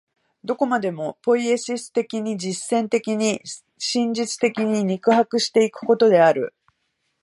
[0.43, 3.39] どこまでもポイエシス的に、実践的に、
[3.77, 6.55] 真実在に肉迫し行くことである。